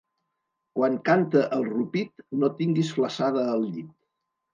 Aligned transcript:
Quan 0.77 0.95
canta 1.09 1.43
el 1.57 1.65
rupit 1.73 2.23
no 2.45 2.49
tinguis 2.63 2.89
flassada 2.97 3.45
al 3.57 3.67
llit. 3.75 3.93